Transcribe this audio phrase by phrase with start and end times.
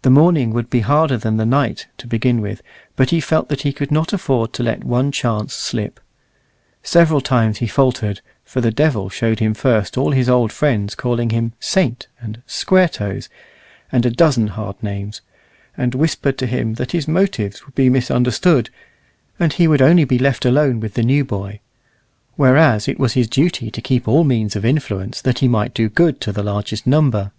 [0.00, 2.62] The morning would be harder than the night to begin with,
[2.96, 6.00] but he felt that he could not afford to let one chance slip.
[6.82, 11.28] Several times he faltered, for the devil showed him first all his old friends calling
[11.28, 13.28] him "Saint" and "Square toes,"
[13.92, 15.20] and a dozen hard names,
[15.76, 18.70] and whispered to him that his motives would be misunderstood,
[19.38, 21.60] and he would only be left alone with the new boy;
[22.36, 25.90] whereas it was his duty to keep all means of influence, that he might do
[25.90, 27.32] good to the largest number.